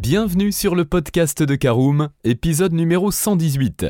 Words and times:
Bienvenue 0.00 0.50
sur 0.50 0.74
le 0.74 0.86
podcast 0.86 1.42
de 1.42 1.54
Caroom, 1.56 2.08
épisode 2.24 2.72
numéro 2.72 3.10
118. 3.10 3.84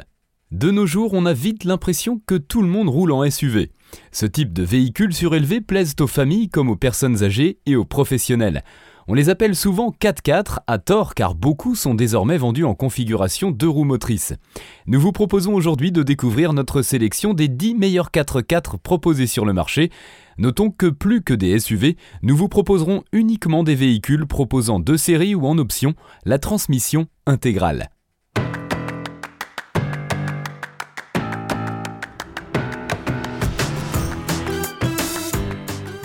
De 0.51 0.73
nos 0.73 0.85
jours, 0.85 1.15
on 1.15 1.25
a 1.25 1.33
vite 1.33 1.63
l'impression 1.63 2.21
que 2.27 2.35
tout 2.35 2.63
le 2.63 2.69
monde 2.69 2.89
roule 2.89 3.13
en 3.13 3.31
SUV. 3.31 3.71
Ce 4.11 4.27
type 4.27 4.53
de 4.53 4.65
véhicule 4.65 5.15
surélevé 5.15 5.61
plaise 5.61 5.95
aux 6.01 6.09
familles 6.09 6.49
comme 6.49 6.69
aux 6.69 6.75
personnes 6.75 7.23
âgées 7.23 7.61
et 7.65 7.77
aux 7.77 7.85
professionnels. 7.85 8.65
On 9.09 9.15
les 9.15 9.29
appelle 9.29 9.57
souvent 9.57 9.91
4x4 9.91 10.59
à 10.67 10.79
tort 10.79 11.15
car 11.15 11.35
beaucoup 11.35 11.75
sont 11.75 11.95
désormais 11.95 12.37
vendus 12.37 12.65
en 12.65 12.75
configuration 12.75 13.51
deux 13.51 13.69
roues 13.69 13.85
motrices. 13.85 14.35
Nous 14.87 15.01
vous 15.01 15.13
proposons 15.13 15.55
aujourd'hui 15.55 15.93
de 15.93 16.03
découvrir 16.03 16.53
notre 16.53 16.83
sélection 16.83 17.35
des 17.35 17.49
10 17.49 17.75
meilleurs 17.75 18.11
4x4 18.11 18.79
proposés 18.79 19.27
sur 19.27 19.45
le 19.45 19.53
marché. 19.53 19.91
Notons 20.39 20.71
que 20.71 20.87
plus 20.87 21.23
que 21.23 21.35
des 21.35 21.59
SUV, 21.59 21.97
nous 22.23 22.37
vous 22.37 22.49
proposerons 22.49 23.03
uniquement 23.13 23.63
des 23.63 23.75
véhicules 23.75 24.27
proposant 24.27 24.81
deux 24.81 24.97
séries 24.97 25.35
ou 25.35 25.47
en 25.47 25.59
option 25.59 25.95
la 26.25 26.39
transmission 26.39 27.07
intégrale. 27.27 27.91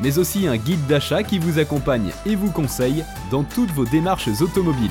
mais 0.00 0.18
aussi 0.18 0.46
un 0.46 0.56
guide 0.56 0.86
d'achat 0.86 1.22
qui 1.22 1.38
vous 1.38 1.58
accompagne 1.58 2.10
et 2.26 2.36
vous 2.36 2.50
conseille 2.50 3.04
dans 3.30 3.44
toutes 3.44 3.70
vos 3.70 3.84
démarches 3.84 4.28
automobiles. 4.40 4.90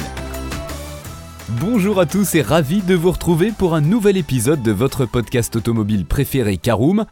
Bonjour 1.61 1.99
à 1.99 2.05
tous 2.05 2.35
et 2.35 2.41
ravi 2.41 2.81
de 2.81 2.95
vous 2.95 3.11
retrouver 3.11 3.51
pour 3.51 3.75
un 3.75 3.81
nouvel 3.81 4.17
épisode 4.17 4.63
de 4.63 4.71
votre 4.71 5.05
podcast 5.05 5.55
automobile 5.55 6.05
préféré 6.05 6.57
Caroom. 6.57 7.05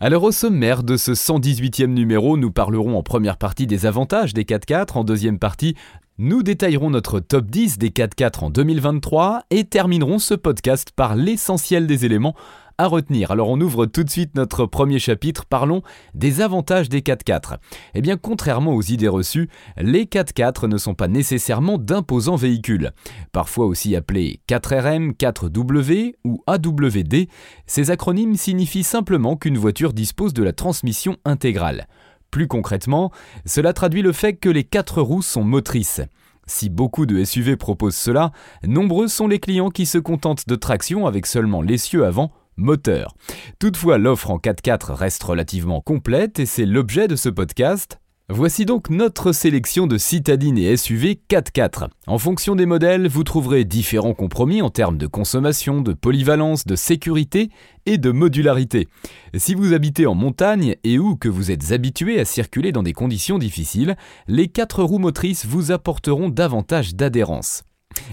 Alors 0.00 0.24
au 0.24 0.32
sommaire 0.32 0.82
de 0.82 0.96
ce 0.96 1.12
118e 1.12 1.86
numéro, 1.86 2.36
nous 2.36 2.50
parlerons 2.50 2.96
en 2.96 3.02
première 3.02 3.36
partie 3.36 3.66
des 3.66 3.86
avantages 3.86 4.34
des 4.34 4.44
4x4, 4.44 4.98
en 4.98 5.04
deuxième 5.04 5.38
partie 5.38 5.74
nous 6.20 6.42
détaillerons 6.42 6.90
notre 6.90 7.20
top 7.20 7.46
10 7.46 7.78
des 7.78 7.90
4x4 7.90 8.42
en 8.42 8.50
2023 8.50 9.44
et 9.50 9.62
terminerons 9.62 10.18
ce 10.18 10.34
podcast 10.34 10.90
par 10.90 11.14
l'essentiel 11.14 11.86
des 11.86 12.04
éléments 12.04 12.34
à 12.78 12.86
retenir. 12.86 13.32
Alors 13.32 13.48
on 13.48 13.60
ouvre 13.60 13.86
tout 13.86 14.04
de 14.04 14.10
suite 14.10 14.36
notre 14.36 14.64
premier 14.64 15.00
chapitre, 15.00 15.44
parlons 15.44 15.82
des 16.14 16.40
avantages 16.40 16.88
des 16.88 17.00
4x4. 17.00 17.56
Eh 17.94 18.00
bien 18.00 18.16
contrairement 18.16 18.74
aux 18.74 18.82
idées 18.82 19.08
reçues, 19.08 19.48
les 19.76 20.04
4x4 20.04 20.68
ne 20.68 20.78
sont 20.78 20.94
pas 20.94 21.08
nécessairement 21.08 21.76
d'imposants 21.76 22.36
véhicules. 22.36 22.92
Parfois 23.32 23.66
aussi 23.66 23.96
appelés 23.96 24.40
4RM, 24.48 25.12
4W 25.16 26.14
ou 26.24 26.42
AWD, 26.46 27.26
ces 27.66 27.90
acronymes 27.90 28.36
signifient 28.36 28.84
simplement 28.84 29.36
qu'une 29.36 29.58
voiture 29.58 29.92
dispose 29.92 30.32
de 30.32 30.44
la 30.44 30.52
transmission 30.52 31.16
intégrale. 31.24 31.88
Plus 32.30 32.46
concrètement, 32.46 33.10
cela 33.44 33.72
traduit 33.72 34.02
le 34.02 34.12
fait 34.12 34.34
que 34.34 34.48
les 34.48 34.64
quatre 34.64 35.02
roues 35.02 35.22
sont 35.22 35.44
motrices. 35.44 36.02
Si 36.46 36.70
beaucoup 36.70 37.06
de 37.06 37.24
SUV 37.24 37.56
proposent 37.56 37.96
cela, 37.96 38.32
nombreux 38.62 39.08
sont 39.08 39.26
les 39.26 39.38
clients 39.38 39.70
qui 39.70 39.84
se 39.84 39.98
contentent 39.98 40.48
de 40.48 40.54
traction 40.54 41.06
avec 41.06 41.26
seulement 41.26 41.60
l'essieu 41.60 42.06
avant 42.06 42.32
moteur. 42.58 43.14
Toutefois, 43.58 43.96
l'offre 43.96 44.30
en 44.30 44.36
4x4 44.36 44.92
reste 44.92 45.22
relativement 45.22 45.80
complète 45.80 46.38
et 46.38 46.46
c'est 46.46 46.66
l'objet 46.66 47.08
de 47.08 47.16
ce 47.16 47.30
podcast. 47.30 47.98
Voici 48.30 48.66
donc 48.66 48.90
notre 48.90 49.32
sélection 49.32 49.86
de 49.86 49.96
citadines 49.96 50.58
et 50.58 50.76
SUV 50.76 51.18
4x4. 51.30 51.88
En 52.06 52.18
fonction 52.18 52.56
des 52.56 52.66
modèles, 52.66 53.08
vous 53.08 53.24
trouverez 53.24 53.64
différents 53.64 54.12
compromis 54.12 54.60
en 54.60 54.68
termes 54.68 54.98
de 54.98 55.06
consommation, 55.06 55.80
de 55.80 55.94
polyvalence, 55.94 56.66
de 56.66 56.76
sécurité 56.76 57.48
et 57.86 57.96
de 57.96 58.10
modularité. 58.10 58.86
Si 59.34 59.54
vous 59.54 59.72
habitez 59.72 60.06
en 60.06 60.14
montagne 60.14 60.76
et 60.84 60.98
ou 60.98 61.16
que 61.16 61.30
vous 61.30 61.50
êtes 61.50 61.72
habitué 61.72 62.20
à 62.20 62.26
circuler 62.26 62.70
dans 62.70 62.82
des 62.82 62.92
conditions 62.92 63.38
difficiles, 63.38 63.96
les 64.26 64.48
4 64.48 64.82
roues 64.82 64.98
motrices 64.98 65.46
vous 65.46 65.72
apporteront 65.72 66.28
davantage 66.28 66.94
d'adhérence. 66.94 67.62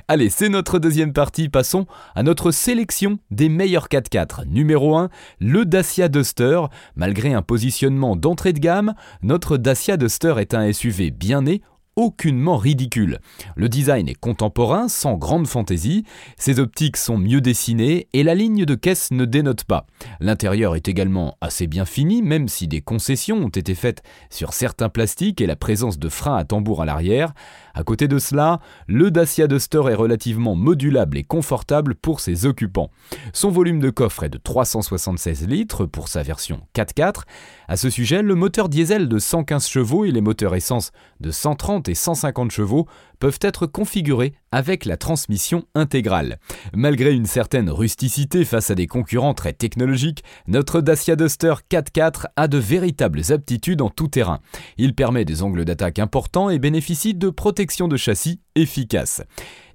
Allez, 0.08 0.30
c'est 0.30 0.50
notre 0.50 0.78
deuxième 0.78 1.14
partie, 1.14 1.50
passons 1.50 1.88
à 2.14 2.22
notre 2.22 2.52
sélection 2.52 3.18
des 3.32 3.50
meilleurs 3.50 3.88
4x4. 3.88 4.46
Numéro 4.48 4.96
1, 4.96 5.10
le 5.40 5.66
Dacia 5.66 6.10
Duster. 6.10 6.62
Malgré 6.96 7.34
un 7.34 7.42
positionnement 7.42 8.16
d'entrée 8.16 8.54
de 8.54 8.60
gamme, 8.60 8.94
notre 9.24 9.58
Dacia 9.58 9.98
Duster 9.98 10.36
est 10.38 10.54
un 10.54 10.72
SUV 10.72 11.10
bien 11.10 11.42
né, 11.42 11.62
aucunement 11.96 12.58
ridicule. 12.58 13.20
Le 13.56 13.70
design 13.70 14.10
est 14.10 14.20
contemporain, 14.20 14.88
sans 14.88 15.16
grande 15.16 15.48
fantaisie, 15.48 16.04
ses 16.38 16.60
optiques 16.60 16.98
sont 16.98 17.18
mieux 17.18 17.42
dessinées 17.42 18.08
et 18.14 18.24
la 18.24 18.36
ligne 18.36 18.66
de 18.66 18.76
caisse 18.76 19.12
ne 19.12 19.26
dénote 19.26 19.64
pas. 19.64 19.86
L'intérieur 20.20 20.76
est 20.76 20.88
également 20.88 21.38
assez 21.42 21.68
bien 21.68 21.86
fini, 21.86 22.22
même 22.22 22.48
si 22.48 22.68
des 22.68 22.82
concessions 22.82 23.38
ont 23.38 23.50
été 23.50 23.76
faites 23.76 24.04
sur 24.30 24.54
certains 24.54 24.90
plastiques 24.90 25.40
et 25.40 25.48
la 25.48 25.56
présence 25.56 25.98
de 25.98 26.10
freins 26.10 26.36
à 26.36 26.44
tambour 26.44 26.82
à 26.82 26.86
l'arrière. 26.86 27.34
À 27.74 27.84
côté 27.84 28.08
de 28.08 28.20
cela, 28.20 28.60
le 28.88 29.12
Dacia 29.12 29.48
Duster 29.48 29.84
est 29.90 29.96
relativement 29.96 30.56
modulable 30.56 31.18
et 31.18 31.24
confortable 31.24 31.96
pour 31.96 32.20
ses 32.20 32.46
occupants. 32.46 32.90
Son 33.34 33.50
volume 33.50 33.80
de 33.80 33.90
coffre 33.90 34.24
est 34.24 34.30
de 34.30 34.38
376 34.38 35.48
litres 35.48 35.86
pour 35.86 36.08
sa 36.08 36.24
version 36.24 36.62
4x4. 36.76 37.24
À 37.68 37.78
ce 37.78 37.90
sujet, 37.90 38.22
le 38.22 38.36
moteur 38.36 38.70
diesel 38.70 39.10
de 39.10 39.18
115 39.18 39.68
chevaux 39.68 40.06
et 40.06 40.12
les 40.12 40.22
moteurs 40.22 40.56
essence 40.56 40.92
de 41.20 41.32
130 41.32 41.90
et 41.90 41.96
150 41.96 42.52
chevaux 42.52 42.88
peuvent 43.20 43.40
être 43.42 43.66
configurés 43.66 44.34
avec 44.52 44.86
la 44.86 44.98
transmission 44.98 45.66
intégrale. 45.74 46.40
Malgré 46.74 47.14
une 47.14 47.26
certaine 47.26 47.70
rusticité 47.70 48.46
face 48.46 48.70
à 48.70 48.76
des 48.76 48.88
concurrents 48.88 49.34
très 49.34 49.54
technologiques, 49.54 50.24
notre 50.48 50.82
Dacia 50.82 51.16
Duster 51.16 51.56
4x4 51.72 52.26
a 52.36 52.48
de 52.48 52.58
véritables 52.58 53.22
aptitudes 53.32 53.82
en 53.82 53.90
tout 53.90 54.08
terrain. 54.08 54.40
Il 54.78 54.94
permet 54.94 55.26
des 55.26 55.42
angles 55.42 55.66
d'attaque 55.66 56.00
importants 56.00 56.50
et 56.50 56.60
bénéficie 56.60 57.14
de 57.14 57.30
protection 57.30 57.88
de 57.88 57.98
châssis 57.98 58.42
efficaces. 58.56 59.24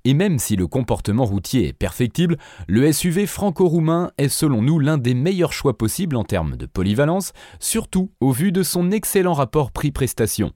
Et 0.04 0.14
même 0.14 0.38
si 0.38 0.56
le 0.56 0.66
comportement 0.66 1.24
routier 1.24 1.68
est 1.68 1.72
perfectible, 1.72 2.36
le 2.68 2.90
SUV 2.92 3.26
franco-roumain 3.26 4.12
est 4.18 4.28
selon 4.28 4.62
nous 4.62 4.78
l'un 4.78 4.98
des 4.98 5.14
meilleurs 5.14 5.52
choix 5.52 5.76
possibles 5.76 6.16
en 6.16 6.24
termes 6.24 6.56
de 6.56 6.66
polyvalence, 6.66 7.32
surtout 7.58 8.10
au 8.20 8.32
vu 8.32 8.52
de 8.52 8.62
son 8.62 8.90
excellent 8.90 9.34
rapport 9.34 9.72
prix-prestation. 9.72 10.52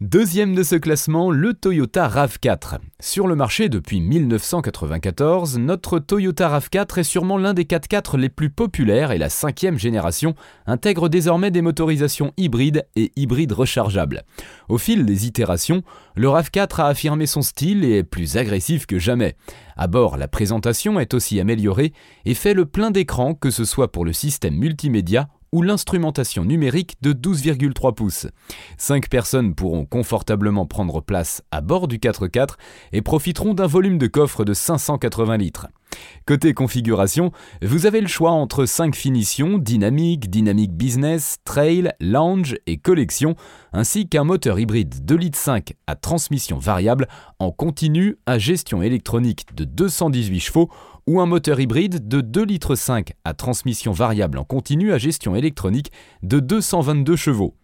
Deuxième 0.00 0.54
de 0.54 0.62
ce 0.62 0.76
classement, 0.76 1.32
le 1.32 1.54
Toyota 1.54 2.08
RAV4. 2.08 2.78
Sur 3.00 3.26
le 3.26 3.34
marché 3.34 3.68
depuis 3.68 4.00
1994, 4.00 5.58
notre 5.58 5.98
Toyota 5.98 6.56
RAV4 6.56 7.00
est 7.00 7.02
sûrement 7.02 7.36
l'un 7.36 7.52
des 7.52 7.64
4x4 7.64 8.16
les 8.16 8.28
plus 8.28 8.48
populaires 8.48 9.10
et 9.10 9.18
la 9.18 9.28
cinquième 9.28 9.76
génération 9.76 10.36
intègre 10.66 11.08
désormais 11.08 11.50
des 11.50 11.62
motorisations 11.62 12.32
hybrides 12.36 12.86
et 12.94 13.10
hybrides 13.16 13.50
rechargeables. 13.50 14.22
Au 14.68 14.78
fil 14.78 15.04
des 15.04 15.26
itérations, 15.26 15.82
le 16.14 16.28
RAV4 16.28 16.80
a 16.80 16.86
affirmé 16.86 17.26
son 17.26 17.42
style 17.42 17.84
et 17.84 17.98
est 17.98 18.04
plus 18.04 18.36
agressif 18.36 18.86
que 18.86 19.00
jamais. 19.00 19.34
À 19.76 19.88
bord, 19.88 20.16
la 20.16 20.28
présentation 20.28 21.00
est 21.00 21.12
aussi 21.12 21.40
améliorée 21.40 21.92
et 22.24 22.34
fait 22.34 22.54
le 22.54 22.66
plein 22.66 22.92
d'écran 22.92 23.34
que 23.34 23.50
ce 23.50 23.64
soit 23.64 23.90
pour 23.90 24.04
le 24.04 24.12
système 24.12 24.54
multimédia 24.54 25.28
ou 25.52 25.62
l'instrumentation 25.62 26.44
numérique 26.44 26.96
de 27.02 27.12
12,3 27.12 27.94
pouces. 27.94 28.26
5 28.76 29.08
personnes 29.08 29.54
pourront 29.54 29.84
confortablement 29.84 30.66
prendre 30.66 31.00
place 31.00 31.42
à 31.50 31.60
bord 31.60 31.88
du 31.88 31.98
4x4 31.98 32.54
et 32.92 33.02
profiteront 33.02 33.54
d'un 33.54 33.66
volume 33.66 33.98
de 33.98 34.06
coffre 34.06 34.44
de 34.44 34.54
580 34.54 35.36
litres. 35.36 35.68
Côté 36.26 36.52
configuration, 36.52 37.32
vous 37.62 37.86
avez 37.86 38.00
le 38.00 38.06
choix 38.06 38.30
entre 38.30 38.66
5 38.66 38.94
finitions 38.94 39.58
dynamique, 39.58 40.28
dynamique 40.30 40.72
business, 40.72 41.38
trail, 41.44 41.92
lounge 42.00 42.56
et 42.66 42.76
collection, 42.76 43.34
ainsi 43.72 44.08
qu'un 44.08 44.24
moteur 44.24 44.58
hybride 44.58 44.94
2,5 45.06 45.18
litres 45.18 45.72
à 45.86 45.94
transmission 45.94 46.58
variable 46.58 47.08
en 47.38 47.50
continu 47.50 48.16
à 48.26 48.38
gestion 48.38 48.82
électronique 48.82 49.46
de 49.54 49.64
218 49.64 50.40
chevaux 50.40 50.70
ou 51.08 51.20
un 51.20 51.26
moteur 51.26 51.58
hybride 51.58 52.06
de 52.06 52.20
2,5 52.20 52.46
litres 52.46 52.76
à 53.24 53.32
transmission 53.32 53.92
variable 53.92 54.36
en 54.36 54.44
continu 54.44 54.92
à 54.92 54.98
gestion 54.98 55.34
électronique 55.34 55.90
de 56.22 56.38
222 56.38 57.16
chevaux. 57.16 57.54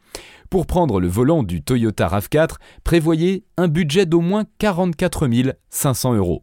Pour 0.49 0.67
prendre 0.67 0.99
le 0.99 1.08
volant 1.08 1.43
du 1.43 1.62
Toyota 1.62 2.08
RAV4, 2.08 2.55
prévoyez 2.85 3.44
un 3.58 3.69
budget 3.69 4.06
d'au 4.06 4.23
moins 4.23 4.44
44 4.58 5.29
500 5.69 6.14
euros. 6.14 6.43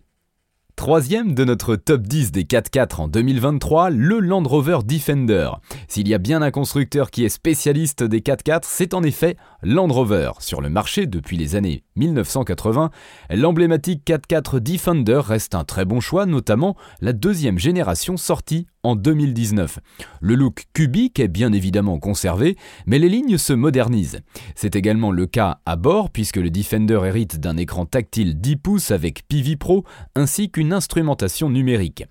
Troisième 0.82 1.36
de 1.36 1.46
notre 1.46 1.76
top 1.76 2.02
10 2.02 2.32
des 2.32 2.44
4x4 2.44 3.02
en 3.02 3.08
2023, 3.08 3.92
le 3.92 4.18
Land 4.20 4.42
Rover 4.42 4.80
Defender. 4.84 5.52
S'il 5.88 6.08
y 6.08 6.16
a 6.16 6.18
bien 6.18 6.42
un 6.42 6.50
constructeur 6.50 7.12
qui 7.12 7.24
est 7.24 7.30
spécialiste 7.30 8.02
des 8.02 8.22
4x4, 8.22 8.62
c'est 8.64 8.96
en 8.96 9.04
effet 9.04 9.38
Land 9.62 9.90
Rover. 9.90 10.32
Sur 10.40 10.60
le 10.60 10.72
marché 10.72 11.06
depuis 11.06 11.38
les 11.38 11.56
années 11.56 11.84
1980, 11.98 12.90
l'emblématique 13.30 14.02
4x4 14.08 14.60
Defender 14.60 15.22
reste 15.24 15.54
un 15.54 15.66
très 15.66 15.86
bon 15.86 16.00
choix, 16.00 16.26
notamment 16.26 16.76
la 17.00 17.14
deuxième 17.14 17.60
génération 17.60 18.18
sortie 18.18 18.66
en 18.84 18.96
2019. 18.96 19.80
Le 20.22 20.36
look 20.36 20.66
cubique 20.74 21.20
est 21.20 21.28
bien 21.28 21.54
évidemment 21.54 22.00
conservé, 22.00 22.58
mais 22.86 23.00
les 23.00 23.10
lignes 23.10 23.38
se 23.38 23.54
modernisent. 23.54 24.22
C'est 24.56 24.76
également 24.76 25.12
le 25.12 25.26
cas 25.26 25.60
à 25.66 25.76
bord 25.76 26.10
puisque 26.10 26.38
le 26.38 26.50
Defender 26.50 27.00
hérite 27.06 27.40
d'un 27.40 27.58
écran 27.58 27.86
tactile 27.86 28.40
10 28.40 28.56
pouces 28.58 28.92
avec 28.92 29.28
PV 29.28 29.56
Pro 29.56 29.86
ainsi 30.16 30.50
qu'une 30.50 30.74
instrumentation 30.74 31.50
numérique. 31.50 32.06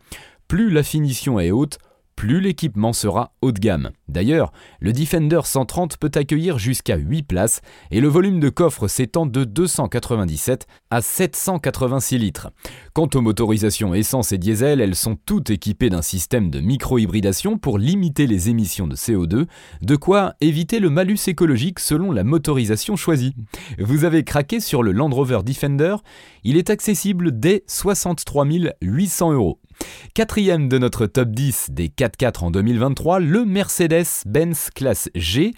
Plus 0.48 0.70
la 0.70 0.82
finition 0.82 1.38
est 1.38 1.52
haute, 1.52 1.78
plus 2.20 2.42
l'équipement 2.42 2.92
sera 2.92 3.32
haut 3.40 3.50
de 3.50 3.58
gamme. 3.58 3.92
D'ailleurs, 4.06 4.52
le 4.78 4.92
Defender 4.92 5.40
130 5.42 5.96
peut 5.96 6.10
accueillir 6.14 6.58
jusqu'à 6.58 6.96
8 6.96 7.22
places 7.22 7.62
et 7.90 8.02
le 8.02 8.08
volume 8.08 8.40
de 8.40 8.50
coffre 8.50 8.88
s'étend 8.88 9.24
de 9.24 9.44
297 9.44 10.66
à 10.90 11.00
786 11.00 12.18
litres. 12.18 12.50
Quant 12.92 13.08
aux 13.14 13.22
motorisations 13.22 13.94
essence 13.94 14.32
et 14.32 14.38
diesel, 14.38 14.82
elles 14.82 14.96
sont 14.96 15.16
toutes 15.24 15.48
équipées 15.48 15.88
d'un 15.88 16.02
système 16.02 16.50
de 16.50 16.60
micro-hybridation 16.60 17.56
pour 17.56 17.78
limiter 17.78 18.26
les 18.26 18.50
émissions 18.50 18.86
de 18.86 18.96
CO2, 18.96 19.46
de 19.80 19.96
quoi 19.96 20.34
éviter 20.42 20.78
le 20.78 20.90
malus 20.90 21.20
écologique 21.26 21.78
selon 21.78 22.12
la 22.12 22.22
motorisation 22.22 22.96
choisie. 22.96 23.34
Vous 23.78 24.04
avez 24.04 24.24
craqué 24.24 24.60
sur 24.60 24.82
le 24.82 24.92
Land 24.92 25.08
Rover 25.08 25.40
Defender, 25.42 25.96
il 26.44 26.58
est 26.58 26.68
accessible 26.68 27.40
dès 27.40 27.64
63 27.66 28.46
800 28.82 29.32
euros. 29.32 29.59
Quatrième 30.12 30.68
de 30.68 30.76
notre 30.76 31.06
top 31.06 31.30
10 31.30 31.68
des 31.70 31.88
4x4 31.88 32.44
en 32.44 32.50
2023, 32.50 33.20
le 33.20 33.44
Mercedes-Benz 33.44 34.70
classe 34.74 35.08
G. 35.14 35.54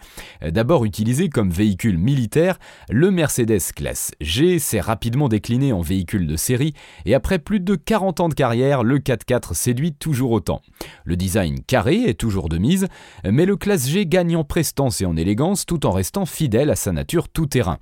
D'abord 0.47 0.85
utilisé 0.85 1.31
comme 1.31 1.51
véhicule 1.51 1.97
militaire, 1.97 2.59
le 2.91 3.11
Mercedes 3.11 3.73
classe 3.75 4.11
G 4.21 4.59
s'est 4.59 4.81
rapidement 4.81 5.31
décliné 5.31 5.73
en 5.73 5.81
véhicule 5.81 6.27
de 6.27 6.37
série 6.37 6.75
et 7.07 7.15
après 7.15 7.39
plus 7.39 7.61
de 7.61 7.77
40 7.77 8.21
ans 8.21 8.29
de 8.29 8.35
carrière, 8.35 8.85
le 8.85 8.99
4x4 8.99 9.55
séduit 9.55 9.95
toujours 9.95 10.33
autant. 10.33 10.61
Le 11.07 11.17
design 11.17 11.63
carré 11.63 12.03
est 12.03 12.21
toujours 12.21 12.51
de 12.51 12.59
mise, 12.59 12.89
mais 13.25 13.47
le 13.47 13.57
classe 13.57 13.89
G 13.89 14.05
gagne 14.05 14.37
en 14.37 14.45
prestance 14.45 15.01
et 15.01 15.07
en 15.07 15.17
élégance 15.17 15.65
tout 15.65 15.87
en 15.87 15.93
restant 15.93 16.27
fidèle 16.27 16.69
à 16.69 16.77
sa 16.77 16.93
nature 16.93 17.31
tout-terrain. 17.31 17.79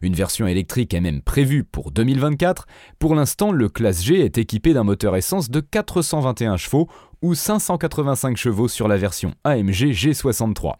Une 0.00 0.14
version 0.14 0.46
électrique 0.46 0.94
est 0.94 1.02
même 1.02 1.20
prévue 1.20 1.64
pour 1.64 1.90
2024. 1.90 2.66
Pour 2.98 3.14
l'instant, 3.14 3.52
le 3.52 3.68
classe 3.68 4.02
G 4.02 4.24
est 4.24 4.38
équipé 4.38 4.72
d'un 4.72 4.84
moteur 4.84 5.16
essence 5.16 5.50
de 5.50 5.60
4 5.60 5.83
421 5.84 6.56
chevaux 6.56 6.88
ou 7.22 7.34
585 7.34 8.36
chevaux 8.36 8.68
sur 8.68 8.88
la 8.88 8.96
version 8.96 9.34
AMG 9.44 9.92
G63. 9.92 10.74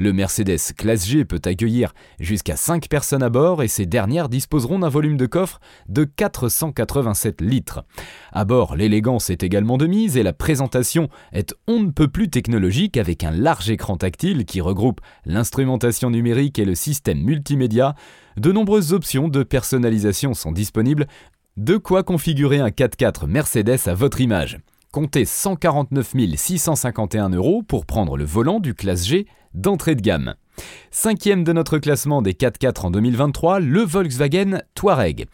Le 0.00 0.12
Mercedes 0.12 0.60
Classe 0.76 1.08
G 1.08 1.24
peut 1.24 1.40
accueillir 1.44 1.92
jusqu'à 2.20 2.54
5 2.54 2.88
personnes 2.88 3.24
à 3.24 3.30
bord 3.30 3.64
et 3.64 3.68
ces 3.68 3.84
dernières 3.84 4.28
disposeront 4.28 4.78
d'un 4.78 4.88
volume 4.88 5.16
de 5.16 5.26
coffre 5.26 5.58
de 5.88 6.04
487 6.04 7.40
litres. 7.40 7.84
À 8.32 8.44
bord, 8.44 8.76
l'élégance 8.76 9.28
est 9.28 9.42
également 9.42 9.76
de 9.76 9.88
mise 9.88 10.16
et 10.16 10.22
la 10.22 10.32
présentation 10.32 11.08
est 11.32 11.52
on 11.66 11.80
ne 11.80 11.90
peut 11.90 12.06
plus 12.06 12.30
technologique 12.30 12.96
avec 12.96 13.24
un 13.24 13.32
large 13.32 13.70
écran 13.70 13.96
tactile 13.96 14.44
qui 14.44 14.60
regroupe 14.60 15.00
l'instrumentation 15.26 16.10
numérique 16.10 16.60
et 16.60 16.64
le 16.64 16.76
système 16.76 17.20
multimédia. 17.20 17.96
De 18.36 18.52
nombreuses 18.52 18.92
options 18.92 19.26
de 19.26 19.42
personnalisation 19.42 20.32
sont 20.32 20.52
disponibles 20.52 21.08
de 21.58 21.76
quoi 21.76 22.04
configurer 22.04 22.60
un 22.60 22.68
4x4 22.68 23.26
Mercedes 23.26 23.88
à 23.88 23.94
votre 23.94 24.20
image. 24.20 24.60
Comptez 24.92 25.24
149 25.24 26.14
651 26.36 27.30
euros 27.30 27.64
pour 27.64 27.84
prendre 27.84 28.16
le 28.16 28.24
volant 28.24 28.60
du 28.60 28.74
classe 28.74 29.04
G 29.04 29.26
d'entrée 29.54 29.96
de 29.96 30.00
gamme. 30.00 30.36
Cinquième 30.92 31.42
de 31.42 31.52
notre 31.52 31.78
classement 31.78 32.22
des 32.22 32.34
4x4 32.34 32.86
en 32.86 32.90
2023, 32.92 33.58
le 33.58 33.80
Volkswagen 33.80 34.60
Touareg. 34.76 35.26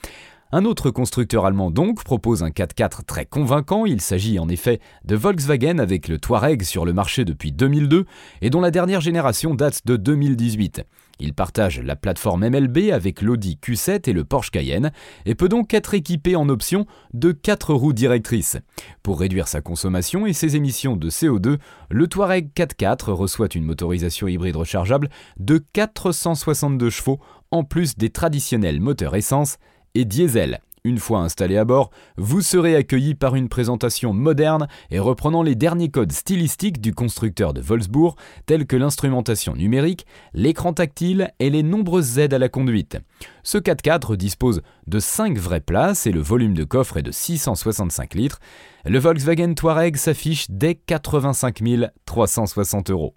Un 0.51 0.65
autre 0.65 0.91
constructeur 0.91 1.45
allemand 1.45 1.71
donc 1.71 2.03
propose 2.05 2.43
un 2.43 2.49
4x4 2.49 3.05
très 3.05 3.27
convaincant, 3.27 3.85
il 3.85 4.01
s'agit 4.01 4.39
en 4.39 4.49
effet 4.49 4.81
de 5.05 5.17
Volkswagen 5.17 5.79
avec 5.79 6.09
le 6.09 6.17
Touareg 6.17 6.63
sur 6.63 6.87
le 6.87 6.95
marché 6.95 7.27
depuis 7.27 7.53
2002 7.53 8.07
et 8.41 8.49
dont 8.49 8.63
la 8.63 8.71
dernière 8.71 9.03
génération 9.03 9.55
date 9.55 9.83
de 9.85 9.97
2018. 9.97 10.85
Il 11.21 11.35
partage 11.35 11.81
la 11.81 11.97
plateforme 11.97 12.49
MLB 12.49 12.91
avec 12.93 13.23
l'Audi 13.23 13.59
Q7 13.63 14.09
et 14.09 14.13
le 14.13 14.25
Porsche 14.25 14.51
Cayenne 14.51 14.93
et 15.27 15.35
peut 15.35 15.49
donc 15.49 15.73
être 15.75 15.95
équipé 15.95 16.37
en 16.37 16.49
option 16.49 16.87
de 17.13 17.33
4 17.33 17.75
roues 17.75 17.93
directrices. 17.93 18.57
Pour 19.03 19.21
réduire 19.21 19.49
sa 19.49 19.61
consommation 19.61 20.27
et 20.27 20.33
ses 20.33 20.57
émissions 20.57 20.97
de 20.97 21.11
CO2, 21.11 21.59
le 21.91 22.07
Touareg 22.09 22.51
4x4 22.55 23.11
reçoit 23.11 23.49
une 23.55 23.65
motorisation 23.65 24.27
hybride 24.29 24.57
rechargeable 24.57 25.09
de 25.39 25.59
462 25.73 26.91
chevaux 26.91 27.21
en 27.51 27.65
plus 27.65 27.97
des 27.97 28.11
traditionnels 28.11 28.81
moteurs 28.81 29.15
essence 29.15 29.59
et 29.95 30.05
diesel. 30.05 30.61
Une 30.87 30.99
fois 30.99 31.21
installé 31.21 31.57
à 31.57 31.65
bord, 31.65 31.91
vous 32.19 32.43
serez 32.43 32.77
accueilli 32.77 33.15
par 33.15 33.37
une 33.37 33.49
présentation 33.49 34.13
moderne 34.13 34.69
et 34.91 34.99
reprenant 34.99 35.43
les 35.43 35.55
derniers 35.55 35.89
codes 35.89 36.13
stylistiques 36.13 36.79
du 36.79 36.93
constructeur 36.93 37.55
de 37.55 37.63
Wolfsburg, 37.63 38.17
tels 38.45 38.67
que 38.67 38.77
l'instrumentation 38.77 39.57
numérique, 39.57 40.05
l'écran 40.35 40.75
tactile 40.75 41.31
et 41.39 41.49
les 41.49 41.63
nombreuses 41.63 42.19
aides 42.19 42.35
à 42.35 42.39
la 42.39 42.51
conduite. 42.51 42.99
Ce 43.45 43.57
4x4 43.57 44.15
dispose 44.17 44.61
de 44.87 44.99
5 44.99 45.39
vraies 45.39 45.63
places 45.63 46.07
et 46.07 46.13
le 46.13 46.21
volume 46.21 46.53
de 46.53 46.65
coffre 46.65 46.99
est 46.99 47.03
de 47.03 47.13
665 47.13 48.13
litres. 48.13 48.41
Le 48.85 48.99
Volkswagen 48.99 49.55
Touareg 49.55 49.97
s'affiche 49.97 50.51
dès 50.51 50.75
85 50.75 51.63
360 52.05 52.91
euros. 52.91 53.15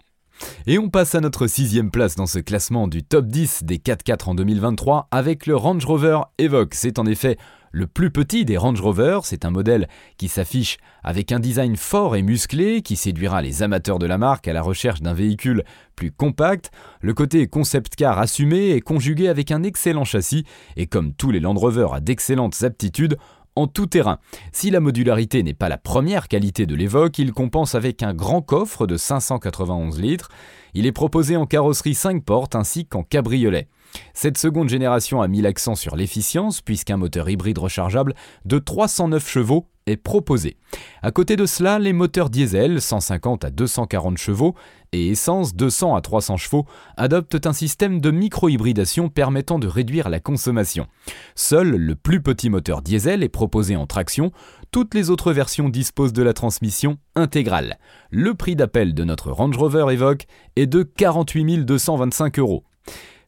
Et 0.66 0.78
on 0.78 0.88
passe 0.88 1.14
à 1.14 1.20
notre 1.20 1.46
sixième 1.46 1.90
place 1.90 2.14
dans 2.14 2.26
ce 2.26 2.38
classement 2.38 2.88
du 2.88 3.02
top 3.02 3.26
10 3.26 3.64
des 3.64 3.78
4x4 3.78 4.30
en 4.30 4.34
2023 4.34 5.08
avec 5.10 5.46
le 5.46 5.56
Range 5.56 5.84
Rover 5.84 6.20
Evoque. 6.38 6.74
C'est 6.74 6.98
en 6.98 7.06
effet 7.06 7.36
le 7.72 7.86
plus 7.86 8.10
petit 8.10 8.44
des 8.44 8.56
Range 8.56 8.80
Rover, 8.80 9.20
c'est 9.24 9.44
un 9.44 9.50
modèle 9.50 9.88
qui 10.16 10.28
s'affiche 10.28 10.78
avec 11.02 11.32
un 11.32 11.40
design 11.40 11.76
fort 11.76 12.16
et 12.16 12.22
musclé 12.22 12.82
qui 12.82 12.96
séduira 12.96 13.42
les 13.42 13.62
amateurs 13.62 13.98
de 13.98 14.06
la 14.06 14.18
marque 14.18 14.48
à 14.48 14.52
la 14.52 14.62
recherche 14.62 15.00
d'un 15.00 15.14
véhicule 15.14 15.64
plus 15.96 16.10
compact. 16.10 16.70
Le 17.00 17.14
côté 17.14 17.46
concept 17.46 17.96
car 17.96 18.18
assumé 18.18 18.70
est 18.70 18.80
conjugué 18.80 19.28
avec 19.28 19.50
un 19.50 19.62
excellent 19.62 20.04
châssis 20.04 20.44
et 20.76 20.86
comme 20.86 21.12
tous 21.12 21.30
les 21.30 21.40
Land 21.40 21.54
Rover 21.54 21.88
a 21.92 22.00
d'excellentes 22.00 22.62
aptitudes, 22.62 23.16
en 23.58 23.66
tout 23.66 23.86
terrain. 23.86 24.18
Si 24.52 24.70
la 24.70 24.78
modularité 24.80 25.42
n'est 25.42 25.52
pas 25.52 25.68
la 25.68 25.78
première 25.78 26.28
qualité 26.28 26.64
de 26.64 26.76
l'Evoque, 26.76 27.18
il 27.18 27.32
compense 27.32 27.74
avec 27.74 28.02
un 28.02 28.14
grand 28.14 28.40
coffre 28.40 28.86
de 28.86 28.96
591 28.96 30.00
litres. 30.00 30.30
Il 30.74 30.86
est 30.86 30.92
proposé 30.92 31.36
en 31.36 31.44
carrosserie 31.44 31.94
5 31.94 32.24
portes 32.24 32.54
ainsi 32.54 32.86
qu'en 32.86 33.02
cabriolet. 33.02 33.66
Cette 34.14 34.38
seconde 34.38 34.68
génération 34.68 35.22
a 35.22 35.28
mis 35.28 35.40
l'accent 35.40 35.74
sur 35.74 35.96
l'efficience 35.96 36.60
puisqu'un 36.60 36.98
moteur 36.98 37.28
hybride 37.28 37.58
rechargeable 37.58 38.14
de 38.44 38.58
309 38.58 39.28
chevaux 39.28 39.66
est 39.88 39.96
proposé. 39.96 40.56
À 41.02 41.10
côté 41.10 41.36
de 41.36 41.46
cela, 41.46 41.78
les 41.78 41.92
moteurs 41.92 42.30
diesel 42.30 42.80
150 42.80 43.44
à 43.44 43.50
240 43.50 44.18
chevaux 44.18 44.54
et 44.92 45.08
essence 45.08 45.54
200 45.54 45.94
à 45.94 46.00
300 46.00 46.36
chevaux 46.36 46.66
adoptent 46.96 47.46
un 47.46 47.52
système 47.52 48.00
de 48.00 48.10
micro-hybridation 48.10 49.08
permettant 49.08 49.58
de 49.58 49.66
réduire 49.66 50.08
la 50.08 50.20
consommation. 50.20 50.86
Seul 51.34 51.70
le 51.70 51.94
plus 51.94 52.22
petit 52.22 52.50
moteur 52.50 52.82
diesel 52.82 53.22
est 53.22 53.28
proposé 53.28 53.76
en 53.76 53.86
traction, 53.86 54.32
toutes 54.70 54.94
les 54.94 55.10
autres 55.10 55.32
versions 55.32 55.68
disposent 55.68 56.12
de 56.12 56.22
la 56.22 56.32
transmission 56.32 56.98
intégrale. 57.14 57.78
Le 58.10 58.34
prix 58.34 58.56
d'appel 58.56 58.94
de 58.94 59.04
notre 59.04 59.30
Range 59.30 59.56
Rover 59.56 59.86
Evoque 59.92 60.26
est 60.56 60.66
de 60.66 60.82
48 60.82 61.64
225 61.64 62.38
euros. 62.38 62.64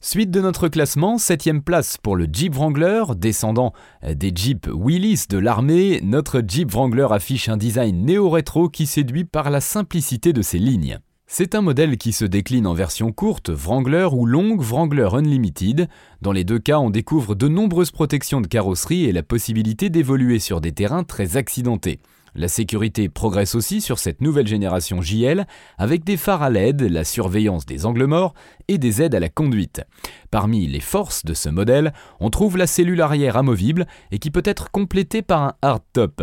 Suite 0.03 0.31
de 0.31 0.41
notre 0.41 0.69
classement, 0.69 1.17
7ème 1.17 1.61
place 1.61 1.99
pour 1.99 2.17
le 2.17 2.27
Jeep 2.33 2.55
Wrangler, 2.55 3.05
descendant 3.17 3.75
des 4.03 4.33
Jeep 4.35 4.67
Willys 4.75 5.27
de 5.29 5.37
l'armée, 5.37 6.01
notre 6.03 6.43
Jeep 6.47 6.73
Wrangler 6.73 7.09
affiche 7.11 7.51
un 7.51 7.59
design 7.59 8.07
néo-rétro 8.07 8.71
qui 8.71 8.87
séduit 8.87 9.27
par 9.27 9.51
la 9.51 9.61
simplicité 9.61 10.33
de 10.33 10.41
ses 10.41 10.59
lignes. 10.59 11.01
C'est 11.27 11.55
un 11.55 11.61
modèle 11.61 11.99
qui 11.99 12.13
se 12.13 12.25
décline 12.25 12.67
en 12.67 12.73
version 12.73 13.13
courte, 13.13 13.51
Wrangler 13.51 14.09
ou 14.11 14.25
longue 14.25 14.63
Wrangler 14.63 15.11
Unlimited. 15.13 15.87
Dans 16.23 16.33
les 16.33 16.45
deux 16.45 16.59
cas, 16.59 16.79
on 16.79 16.89
découvre 16.89 17.35
de 17.35 17.49
nombreuses 17.49 17.91
protections 17.91 18.41
de 18.41 18.47
carrosserie 18.47 19.05
et 19.05 19.13
la 19.13 19.23
possibilité 19.23 19.91
d'évoluer 19.91 20.39
sur 20.39 20.63
des 20.63 20.73
terrains 20.73 21.05
très 21.05 21.37
accidentés. 21.37 22.01
La 22.35 22.49
sécurité 22.49 23.09
progresse 23.09 23.55
aussi 23.55 23.81
sur 23.81 23.99
cette 23.99 24.21
nouvelle 24.21 24.47
génération 24.47 25.03
JL 25.03 25.47
avec 25.79 26.05
des 26.05 26.17
phares 26.17 26.43
à 26.43 26.51
LED, 26.51 26.83
la 26.83 27.05
surveillance 27.05 27.67
des 27.67 27.87
angles 27.87 28.07
morts 28.07 28.35
et 28.69 28.79
des 28.79 29.03
aides 29.03 29.15
à 29.15 29.21
la 29.21 29.29
conduite. 29.29 29.83
Parmi 30.31 30.67
les 30.69 30.81
forces 30.81 31.25
de 31.25 31.35
ce 31.35 31.49
modèle, 31.49 31.93
on 32.21 32.31
trouve 32.31 32.57
la 32.57 32.69
cellule 32.69 33.01
arrière 33.01 33.37
amovible 33.37 33.87
et 34.13 34.19
qui 34.19 34.31
peut 34.31 34.43
être 34.45 34.71
complétée 34.71 35.23
par 35.23 35.43
un 35.43 35.55
hardtop. 35.61 36.23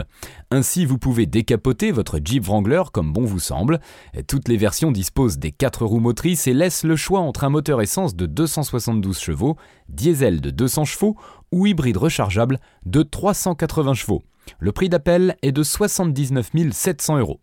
Ainsi, 0.49 0.85
vous 0.85 0.97
pouvez 0.97 1.25
décapoter 1.25 1.91
votre 1.91 2.19
Jeep 2.23 2.45
Wrangler 2.45 2.83
comme 2.93 3.11
bon 3.11 3.25
vous 3.25 3.39
semble. 3.39 3.79
Toutes 4.27 4.47
les 4.47 4.57
versions 4.57 4.91
disposent 4.91 5.39
des 5.39 5.51
4 5.51 5.85
roues 5.85 5.99
motrices 5.99 6.47
et 6.47 6.53
laissent 6.53 6.85
le 6.85 6.95
choix 6.95 7.19
entre 7.19 7.43
un 7.43 7.49
moteur 7.49 7.81
essence 7.81 8.15
de 8.15 8.25
272 8.25 9.19
chevaux, 9.19 9.57
diesel 9.89 10.39
de 10.39 10.51
200 10.51 10.85
chevaux 10.85 11.17
ou 11.51 11.65
hybride 11.65 11.97
rechargeable 11.97 12.59
de 12.85 13.03
380 13.03 13.93
chevaux. 13.93 14.23
Le 14.59 14.71
prix 14.71 14.89
d'appel 14.89 15.35
est 15.41 15.51
de 15.51 15.63
79 15.63 16.51
700 16.71 17.19
euros. 17.19 17.39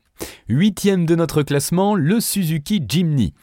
Huitième 0.49 1.07
de 1.07 1.15
notre 1.15 1.43
classement, 1.43 1.95
le 1.95 2.21
Suzuki 2.21 2.83
Jimny. 2.89 3.35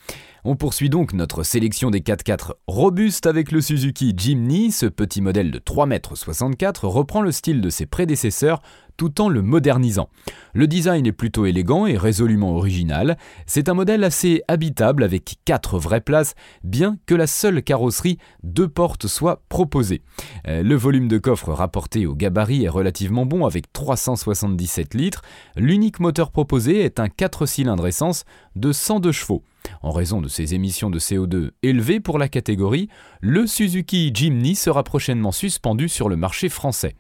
On 0.44 0.56
poursuit 0.56 0.90
donc 0.90 1.14
notre 1.14 1.44
sélection 1.44 1.92
des 1.92 2.00
4x4 2.00 2.54
robustes 2.68 3.28
avec 3.28 3.52
le 3.52 3.62
Suzuki 3.62 4.14
Jimny. 4.18 4.72
Ce 4.72 4.88
petit 4.88 5.22
modèle 5.22 5.52
de 5.52 5.60
3,64 5.60 6.64
m 6.64 6.90
reprend 6.90 7.22
le 7.22 7.32
style 7.32 7.62
de 7.62 7.70
ses 7.70 7.86
prédécesseurs 7.86 8.62
tout 8.98 9.22
en 9.22 9.30
le 9.30 9.42
modernisant. 9.42 10.10
Le 10.54 10.68
design 10.68 11.06
est 11.08 11.12
plutôt 11.12 11.46
élégant 11.46 11.86
et 11.86 11.98
résolument 11.98 12.56
original. 12.56 13.18
C'est 13.46 13.70
un 13.70 13.74
modèle 13.74 14.04
assez 14.04 14.42
habitable 14.48 15.04
avec 15.04 15.36
4 15.46 15.80
vraies 15.80 16.02
places, 16.02 16.36
bien 16.64 16.98
que 17.06 17.16
la 17.16 17.28
seule 17.28 17.64
carrosserie 17.64 18.18
deux 18.44 18.68
portes 18.68 19.08
soit 19.08 19.42
proposée. 19.50 20.02
Euh, 20.48 20.64
le 20.64 20.76
volume 20.76 21.08
de 21.08 21.18
coffre 21.18 21.52
rapporté 21.52 22.06
au 22.06 22.16
gabarit 22.16 22.66
est 22.66 22.70
relativement 22.70 23.26
bon 23.26 23.46
avec 23.46 23.72
377 23.72 24.94
litres. 24.94 25.22
L'unique 25.56 26.00
moteur 26.00 26.32
proposé 26.32 26.82
est 26.82 27.00
un 27.00 27.08
4 27.08 27.46
cylindres 27.46 27.88
essence 27.88 28.26
de 28.56 28.72
102 28.72 29.12
chevaux. 29.12 29.44
En 29.82 29.92
raison 29.92 30.22
de 30.22 30.28
ses 30.28 30.54
émissions 30.54 30.90
de 30.90 31.00
CO2 31.00 31.52
élevées 31.64 32.00
pour 32.00 32.20
la 32.20 32.30
catégorie, 32.30 32.88
le 33.20 33.48
Suzuki 33.48 34.12
Jimny 34.14 34.56
sera 34.56 34.84
prochainement 34.84 35.32
suspendu 35.32 35.90
sur 35.90 36.08
le 36.08 36.16
marché 36.16 36.50
français. 36.50 36.96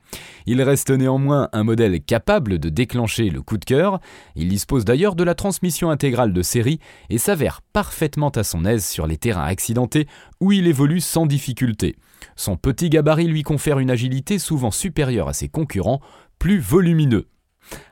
Il 0.46 0.62
reste 0.62 0.90
néanmoins 0.90 1.50
un 1.54 1.64
modèle 1.64 2.02
capable 2.02 2.60
de 2.60 2.70
déclencher 2.70 3.30
le 3.30 3.42
coup 3.42 3.58
de 3.58 3.66
cœur. 3.66 4.00
Il 4.36 4.50
dispose 4.50 4.86
d'ailleurs 4.86 5.16
de 5.16 5.24
la 5.24 5.36
transmission 5.36 5.92
intégrale 5.92 6.34
de 6.34 6.42
série 6.42 6.80
et 7.10 7.18
s'avère 7.18 7.62
parfaitement 7.74 8.30
à 8.30 8.44
son 8.44 8.66
aise 8.66 8.86
sur 8.86 9.06
les 9.06 9.18
terrains 9.18 9.46
accidentés 9.46 10.08
où 10.40 10.52
il 10.52 10.68
évolue 10.68 11.02
sans 11.02 11.26
difficulté. 11.26 11.96
Son 12.36 12.58
petit 12.58 12.90
gabarit 12.90 13.28
lui 13.28 13.44
confère 13.44 13.80
une 13.80 13.92
agilité 13.92 14.40
souvent 14.40 14.72
supérieure 14.72 15.28
à 15.28 15.34
ses 15.34 15.50
concurrents, 15.50 16.02
plus 16.40 16.60
volumineux. 16.60 17.28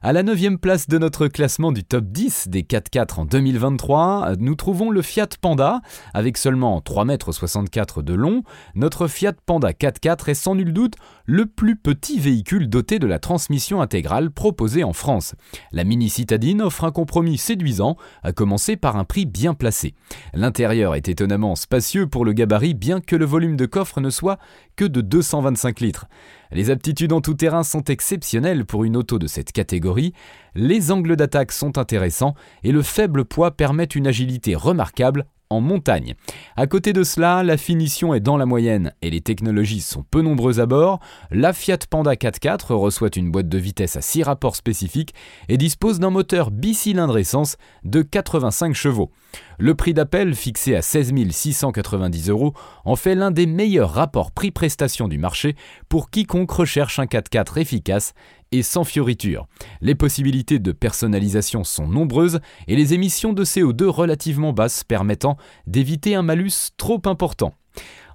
À 0.02 0.14
la 0.14 0.24
9 0.24 0.58
place 0.62 0.88
de 0.88 0.98
notre 0.98 1.28
classement 1.28 1.72
du 1.72 1.84
top 1.84 2.06
10 2.06 2.48
des 2.48 2.64
4x4 2.64 3.20
en 3.20 3.26
2023, 3.26 4.36
nous 4.40 4.56
trouvons 4.56 4.92
le 4.92 5.02
Fiat 5.02 5.28
Panda. 5.42 5.82
Avec 6.14 6.38
seulement 6.38 6.80
3,64 6.80 8.00
m 8.00 8.06
de 8.06 8.14
long, 8.14 8.44
notre 8.76 9.08
Fiat 9.08 9.34
Panda 9.46 9.72
4x4 9.72 10.30
est 10.30 10.36
sans 10.36 10.56
nul 10.56 10.72
doute 10.72 10.96
le 11.26 11.46
plus 11.46 11.76
petit 11.76 12.20
véhicule 12.20 12.70
doté 12.70 12.98
de 12.98 13.08
la 13.08 13.20
transmission 13.20 13.82
intégrale 13.82 14.32
proposée 14.32 14.84
en 14.84 14.94
France. 14.94 15.36
La 15.72 15.84
mini 15.84 16.10
citadine 16.10 16.62
offre 16.62 16.86
un 16.86 16.92
compromis 16.92 17.38
séduisant, 17.38 17.98
à 18.24 18.32
commencer 18.32 18.78
par 18.78 18.96
un 18.96 19.04
prix 19.04 19.26
bien 19.26 19.54
placé. 19.54 19.96
L'intérieur 20.34 20.96
est 20.96 21.10
étonnamment 21.10 21.56
spacieux 21.56 22.08
pour 22.08 22.26
le 22.26 22.34
gabarit, 22.34 22.74
bien 22.74 23.02
que 23.02 23.16
le 23.18 23.26
volume 23.26 23.58
de 23.58 23.66
coffre 23.66 24.00
ne 24.00 24.10
soit 24.10 24.40
que 24.76 24.86
de 24.86 25.02
225 25.02 25.82
litres. 25.82 26.08
Les 26.52 26.72
aptitudes 26.72 27.14
en 27.14 27.22
tout 27.22 27.36
terrain 27.36 27.64
sont 27.64 27.84
exceptionnelles 27.84 28.66
pour 28.66 28.84
une 28.84 28.98
auto 28.98 29.20
de 29.20 29.28
cette 29.28 29.52
catégorie, 29.52 30.14
les 30.56 30.92
angles 30.92 31.16
d'attaque 31.16 31.52
sont 31.52 31.78
intéressants 31.78 32.34
et 32.64 32.72
le 32.72 32.82
faible 32.82 33.26
poids 33.26 33.52
permet 33.52 33.84
une 33.84 34.08
agilité 34.08 34.56
remarquable 34.56 35.26
en 35.52 35.62
montagne. 35.62 36.14
À 36.56 36.68
côté 36.68 36.94
de 36.94 37.04
cela, 37.04 37.42
la 37.44 37.58
finition 37.58 38.14
est 38.14 38.20
dans 38.20 38.38
la 38.38 38.46
moyenne 38.46 38.94
et 39.02 39.10
les 39.10 39.22
technologies 39.22 39.82
sont 39.82 40.04
peu 40.04 40.22
nombreuses 40.22 40.60
à 40.60 40.68
bord. 40.68 41.00
La 41.32 41.54
Fiat 41.54 41.80
Panda 41.90 42.14
4x4 42.14 42.74
reçoit 42.74 43.10
une 43.16 43.32
boîte 43.32 43.50
de 43.50 43.58
vitesse 43.58 43.96
à 43.96 44.02
6 44.02 44.24
rapports 44.24 44.56
spécifiques 44.56 45.16
et 45.48 45.58
dispose 45.58 46.00
d'un 46.00 46.12
moteur 46.12 46.52
bicylindre 46.52 47.18
essence 47.18 47.58
de 47.84 48.04
85 48.04 48.76
chevaux. 48.76 49.12
Le 49.58 49.76
prix 49.76 49.94
d'appel, 49.94 50.36
fixé 50.36 50.76
à 50.76 50.82
16 50.82 51.14
690 51.32 52.30
euros, 52.30 52.54
en 52.86 52.96
fait 52.96 53.16
l'un 53.16 53.32
des 53.32 53.46
meilleurs 53.46 53.92
rapports 53.92 54.32
prix-prestation 54.32 55.08
du 55.08 55.18
marché 55.18 55.56
pour 55.90 56.10
quiconque 56.10 56.52
recherche 56.52 57.00
un 57.00 57.06
4x4 57.06 57.60
efficace 57.60 58.14
et 58.52 58.64
sans 58.64 58.84
fioriture. 58.84 59.48
Les 59.82 59.96
possibilités 59.96 60.60
de 60.60 60.72
personnalisation 60.72 61.64
sont 61.64 61.88
nombreuses 61.88 62.40
et 62.68 62.76
les 62.76 62.94
émissions 62.94 63.34
de 63.34 63.46
CO2 63.46 63.86
relativement 63.86 64.54
basses 64.54 64.84
permettant 64.84 65.38
d'éviter 65.68 66.16
un 66.16 66.22
malus 66.22 66.72
trop 66.78 67.02
important. 67.06 67.54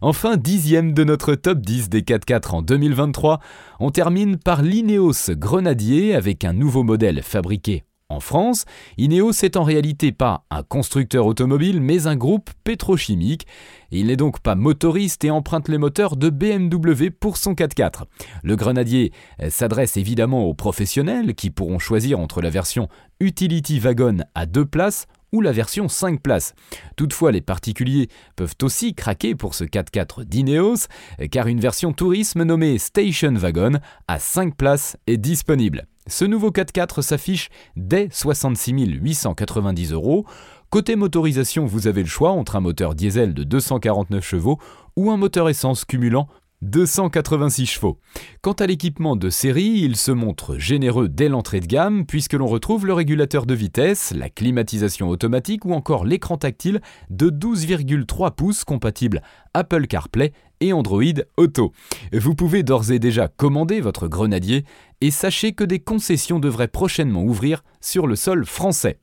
Enfin, 0.01 0.37
dixième 0.37 0.93
de 0.93 1.05
notre 1.05 1.35
top 1.35 1.61
10 1.61 1.89
des 1.89 2.03
4x4 2.03 2.57
en 2.57 2.63
2023, 2.63 3.41
on 3.81 3.91
termine 3.91 4.37
par 4.37 4.63
l'Ineos 4.63 5.31
Grenadier 5.31 6.15
avec 6.15 6.45
un 6.45 6.53
nouveau 6.53 6.83
modèle 6.83 7.23
fabriqué 7.23 7.85
en 8.15 8.21
France, 8.21 8.65
Ineos 8.97 9.33
est 9.43 9.57
en 9.57 9.65
réalité 9.65 10.13
pas 10.13 10.45
un 10.51 10.63
constructeur 10.63 11.27
automobile, 11.27 11.81
mais 11.81 12.07
un 12.07 12.17
groupe 12.17 12.51
pétrochimique. 12.63 13.47
Il 13.91 14.07
n'est 14.07 14.17
donc 14.17 14.41
pas 14.41 14.55
motoriste 14.55 15.25
et 15.25 15.31
emprunte 15.31 15.69
les 15.69 15.79
moteurs 15.79 16.17
de 16.17 16.31
BMW 16.31 17.11
pour 17.11 17.37
son 17.37 17.55
4x4. 17.55 18.05
Le 18.43 18.57
Grenadier 18.57 19.13
s'adresse 19.49 19.97
évidemment 19.97 20.45
aux 20.45 20.55
professionnels 20.55 21.35
qui 21.35 21.51
pourront 21.51 21.79
choisir 21.79 22.21
entre 22.21 22.41
la 22.41 22.51
version 22.51 22.89
Utility 23.21 23.79
Wagon 23.81 24.19
à 24.35 24.47
deux 24.47 24.65
places 24.65 25.07
ou 25.35 25.41
la 25.41 25.51
version 25.51 25.89
5 25.89 26.23
places. 26.23 26.55
Toutefois, 26.97 27.33
les 27.33 27.41
particuliers 27.41 28.09
peuvent 28.37 28.55
aussi 28.63 28.95
craquer 28.95 29.35
pour 29.35 29.55
ce 29.55 29.65
4x4 29.65 30.25
d'Ineos, 30.25 30.87
car 31.33 31.49
une 31.49 31.59
version 31.59 31.93
tourisme 31.93 32.45
nommée 32.45 32.79
Station 32.79 33.35
Wagon 33.35 33.81
à 34.07 34.21
5 34.21 34.57
places 34.57 34.97
est 35.09 35.17
disponible. 35.17 35.87
Ce 36.07 36.25
nouveau 36.25 36.51
4x4 36.51 37.03
s'affiche 37.03 37.49
dès 37.75 38.09
66 38.13 38.73
890 38.73 39.93
euros. 39.93 40.25
Côté 40.71 40.95
motorisation, 40.95 41.67
vous 41.67 41.89
avez 41.89 42.03
le 42.03 42.09
choix 42.09 42.31
entre 42.31 42.55
un 42.55 42.61
moteur 42.61 42.95
diesel 42.95 43.35
de 43.35 43.43
249 43.43 44.25
chevaux 44.25 44.61
ou 44.97 45.11
un 45.11 45.17
moteur 45.17 45.49
essence 45.49 45.85
cumulant 45.85 46.29
286 46.65 47.67
chevaux. 47.67 47.99
Quant 48.41 48.53
à 48.53 48.67
l'équipement 48.67 49.17
de 49.17 49.31
série, 49.31 49.81
il 49.83 49.97
se 49.97 50.11
montre 50.11 50.57
généreux 50.59 51.09
dès 51.09 51.29
l'entrée 51.29 51.61
de 51.61 51.67
gamme 51.67 52.07
puisque 52.07 52.33
l'on 52.33 52.47
retrouve 52.47 52.87
le 52.87 52.95
régulateur 52.95 53.47
de 53.47 53.55
vitesse, 53.55 54.13
la 54.17 54.31
climatisation 54.31 55.09
automatique 55.09 55.65
ou 55.65 55.75
encore 55.75 56.05
l'écran 56.05 56.39
tactile 56.39 56.81
de 57.11 57.29
12,3 57.29 58.35
pouces 58.35 58.65
compatible 58.65 59.23
Apple 59.53 59.87
CarPlay 59.87 60.33
et 60.61 60.73
Android 60.73 61.03
Auto. 61.37 61.73
Vous 62.13 62.35
pouvez 62.35 62.63
d'ores 62.63 62.91
et 62.91 62.99
déjà 62.99 63.29
commander 63.29 63.81
votre 63.81 64.09
grenadier 64.09 64.65
et 65.01 65.11
sachez 65.11 65.53
que 65.53 65.65
des 65.65 65.81
concessions 65.81 66.39
devraient 66.39 66.69
prochainement 66.69 67.25
ouvrir 67.25 67.63
sur 67.81 68.07
le 68.07 68.17
sol 68.17 68.47
français. 68.47 68.99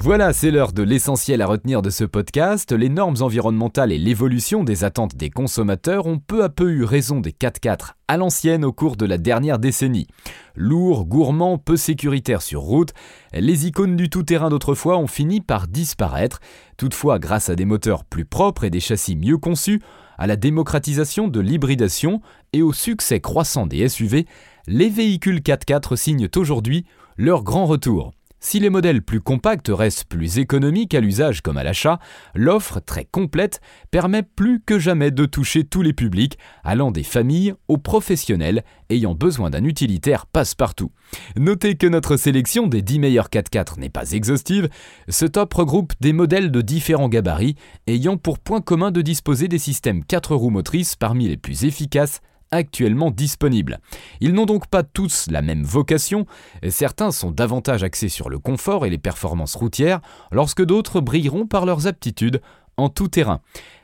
Voilà, 0.00 0.32
c'est 0.32 0.52
l'heure 0.52 0.72
de 0.72 0.84
l'essentiel 0.84 1.42
à 1.42 1.46
retenir 1.46 1.82
de 1.82 1.90
ce 1.90 2.04
podcast. 2.04 2.70
Les 2.70 2.88
normes 2.88 3.16
environnementales 3.20 3.90
et 3.90 3.98
l'évolution 3.98 4.62
des 4.62 4.84
attentes 4.84 5.16
des 5.16 5.28
consommateurs 5.28 6.06
ont 6.06 6.20
peu 6.20 6.44
à 6.44 6.48
peu 6.48 6.70
eu 6.70 6.84
raison 6.84 7.18
des 7.18 7.32
4x4 7.32 7.94
à 8.06 8.16
l'ancienne 8.16 8.64
au 8.64 8.72
cours 8.72 8.96
de 8.96 9.04
la 9.04 9.18
dernière 9.18 9.58
décennie. 9.58 10.06
Lourds, 10.54 11.04
gourmands, 11.04 11.58
peu 11.58 11.76
sécuritaires 11.76 12.42
sur 12.42 12.60
route, 12.60 12.92
les 13.32 13.66
icônes 13.66 13.96
du 13.96 14.08
tout-terrain 14.08 14.50
d'autrefois 14.50 14.98
ont 14.98 15.08
fini 15.08 15.40
par 15.40 15.66
disparaître. 15.66 16.38
Toutefois, 16.76 17.18
grâce 17.18 17.48
à 17.48 17.56
des 17.56 17.64
moteurs 17.64 18.04
plus 18.04 18.24
propres 18.24 18.62
et 18.62 18.70
des 18.70 18.80
châssis 18.80 19.16
mieux 19.16 19.38
conçus, 19.38 19.82
à 20.16 20.28
la 20.28 20.36
démocratisation 20.36 21.26
de 21.26 21.40
l'hybridation 21.40 22.22
et 22.52 22.62
au 22.62 22.72
succès 22.72 23.18
croissant 23.18 23.66
des 23.66 23.88
SUV, 23.88 24.26
les 24.68 24.90
véhicules 24.90 25.40
4x4 25.40 25.96
signent 25.96 26.28
aujourd'hui 26.36 26.86
leur 27.16 27.42
grand 27.42 27.66
retour. 27.66 28.12
Si 28.40 28.60
les 28.60 28.70
modèles 28.70 29.02
plus 29.02 29.20
compacts 29.20 29.68
restent 29.68 30.04
plus 30.04 30.38
économiques 30.38 30.94
à 30.94 31.00
l'usage 31.00 31.40
comme 31.40 31.56
à 31.56 31.64
l'achat, 31.64 31.98
l'offre 32.36 32.78
très 32.78 33.04
complète 33.04 33.60
permet 33.90 34.22
plus 34.22 34.60
que 34.60 34.78
jamais 34.78 35.10
de 35.10 35.24
toucher 35.24 35.64
tous 35.64 35.82
les 35.82 35.92
publics, 35.92 36.38
allant 36.62 36.92
des 36.92 37.02
familles 37.02 37.54
aux 37.66 37.78
professionnels 37.78 38.62
ayant 38.90 39.14
besoin 39.14 39.50
d'un 39.50 39.64
utilitaire 39.64 40.26
passe-partout. 40.26 40.92
Notez 41.36 41.74
que 41.74 41.88
notre 41.88 42.16
sélection 42.16 42.68
des 42.68 42.80
10 42.80 43.00
meilleurs 43.00 43.28
4x4 43.28 43.80
n'est 43.80 43.88
pas 43.88 44.12
exhaustive, 44.12 44.68
ce 45.08 45.26
top 45.26 45.52
regroupe 45.54 45.92
des 46.00 46.12
modèles 46.12 46.52
de 46.52 46.60
différents 46.60 47.08
gabarits 47.08 47.56
ayant 47.88 48.16
pour 48.16 48.38
point 48.38 48.60
commun 48.60 48.92
de 48.92 49.02
disposer 49.02 49.48
des 49.48 49.58
systèmes 49.58 50.04
4 50.04 50.36
roues 50.36 50.50
motrices 50.50 50.94
parmi 50.94 51.28
les 51.28 51.36
plus 51.36 51.64
efficaces 51.64 52.20
actuellement 52.50 53.10
disponibles. 53.10 53.80
Ils 54.20 54.32
n'ont 54.32 54.46
donc 54.46 54.66
pas 54.66 54.82
tous 54.82 55.26
la 55.30 55.42
même 55.42 55.62
vocation, 55.62 56.26
certains 56.68 57.12
sont 57.12 57.30
davantage 57.30 57.84
axés 57.84 58.08
sur 58.08 58.28
le 58.30 58.38
confort 58.38 58.86
et 58.86 58.90
les 58.90 58.98
performances 58.98 59.54
routières, 59.54 60.00
lorsque 60.32 60.64
d'autres 60.64 61.00
brilleront 61.00 61.46
par 61.46 61.66
leurs 61.66 61.86
aptitudes 61.86 62.40
en 62.76 62.88
tout 62.88 63.08
terrain. 63.08 63.40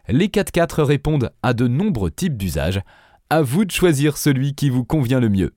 Les 0.09 0.29
4x4 0.29 0.83
répondent 0.83 1.33
à 1.43 1.55
de 1.55 1.67
nombreux 1.67 2.11
types 2.11 2.37
d'usages, 2.37 2.81
à 3.31 3.43
vous 3.43 3.65
de 3.65 3.71
choisir 3.71 4.17
celui 4.17 4.55
qui 4.55 4.71
vous 4.71 4.85
convient 4.85 5.21
le 5.21 5.29
mieux. 5.29 5.55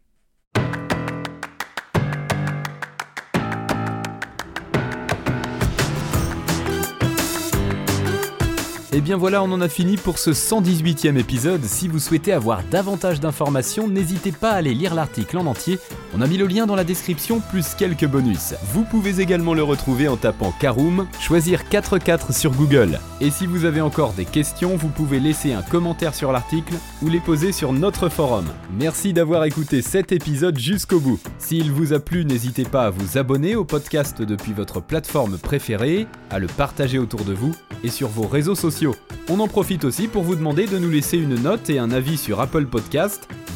Et 8.97 9.01
bien 9.01 9.15
voilà, 9.15 9.43
on 9.43 9.51
en 9.51 9.61
a 9.61 9.69
fini 9.69 9.95
pour 9.95 10.17
ce 10.17 10.31
118e 10.31 11.19
épisode. 11.19 11.63
Si 11.63 11.87
vous 11.87 11.99
souhaitez 11.99 12.33
avoir 12.33 12.63
davantage 12.63 13.19
d'informations, 13.19 13.87
n'hésitez 13.87 14.31
pas 14.31 14.53
à 14.53 14.55
aller 14.55 14.73
lire 14.73 14.95
l'article 14.95 15.37
en 15.37 15.45
entier. 15.45 15.77
On 16.17 16.21
a 16.21 16.27
mis 16.27 16.37
le 16.37 16.47
lien 16.47 16.65
dans 16.65 16.75
la 16.75 16.83
description 16.83 17.39
plus 17.39 17.75
quelques 17.75 18.07
bonus. 18.07 18.55
Vous 18.73 18.83
pouvez 18.83 19.21
également 19.21 19.53
le 19.53 19.61
retrouver 19.61 20.07
en 20.07 20.17
tapant 20.17 20.51
Karoom, 20.51 21.05
choisir 21.19 21.65
4-4 21.69 22.35
sur 22.35 22.53
Google. 22.53 22.99
Et 23.21 23.29
si 23.29 23.45
vous 23.45 23.65
avez 23.65 23.81
encore 23.81 24.13
des 24.13 24.25
questions, 24.25 24.77
vous 24.77 24.87
pouvez 24.87 25.19
laisser 25.19 25.53
un 25.53 25.61
commentaire 25.61 26.15
sur 26.15 26.31
l'article 26.31 26.73
ou 27.03 27.09
les 27.09 27.19
poser 27.19 27.51
sur 27.51 27.71
notre 27.71 28.09
forum. 28.09 28.45
Merci 28.79 29.13
d'avoir 29.13 29.43
écouté 29.43 29.83
cet 29.83 30.11
épisode 30.11 30.57
jusqu'au 30.57 30.99
bout. 30.99 31.19
S'il 31.37 31.71
vous 31.71 31.93
a 31.93 31.99
plu, 31.99 32.25
n'hésitez 32.25 32.63
pas 32.63 32.85
à 32.85 32.89
vous 32.89 33.19
abonner 33.19 33.55
au 33.55 33.63
podcast 33.63 34.19
depuis 34.23 34.53
votre 34.53 34.81
plateforme 34.81 35.37
préférée, 35.37 36.07
à 36.31 36.39
le 36.39 36.47
partager 36.47 36.97
autour 36.97 37.25
de 37.25 37.33
vous 37.33 37.53
et 37.83 37.89
sur 37.89 38.07
vos 38.07 38.25
réseaux 38.25 38.55
sociaux. 38.55 38.95
On 39.29 39.39
en 39.39 39.47
profite 39.47 39.83
aussi 39.83 40.07
pour 40.07 40.23
vous 40.23 40.35
demander 40.35 40.65
de 40.65 40.79
nous 40.79 40.89
laisser 40.89 41.19
une 41.19 41.35
note 41.35 41.69
et 41.69 41.77
un 41.77 41.91
avis 41.91 42.17
sur 42.17 42.41
Apple 42.41 42.65
Podcast. 42.65 43.27